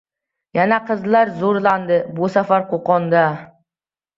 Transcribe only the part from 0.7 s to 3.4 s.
qizlar zo‘rlandi. Bu safar Qo‘qonda!